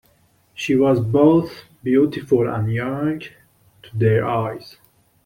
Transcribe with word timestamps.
She 0.55 0.73
was 0.75 0.99
both 0.99 1.65
beautiful 1.83 2.49
and 2.49 2.73
young 2.73 3.19
to 3.19 3.89
their 3.95 4.25
eyes. 4.25 4.77